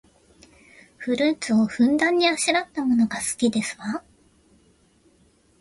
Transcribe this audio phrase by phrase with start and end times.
[0.97, 4.01] フルーツをふんだんにあしらったものが好きですわ